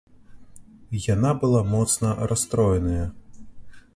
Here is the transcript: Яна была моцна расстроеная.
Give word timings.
Яна 1.01 1.33
была 1.43 1.61
моцна 1.75 2.15
расстроеная. 2.31 3.05